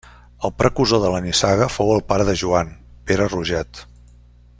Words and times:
El 0.47 0.53
precursor 0.61 1.01
de 1.03 1.11
la 1.15 1.19
nissaga 1.25 1.67
fou 1.73 1.93
el 1.97 2.03
pare 2.13 2.27
de 2.31 2.35
Joan, 2.43 2.73
Pere 3.11 3.29
Roget. 3.35 3.83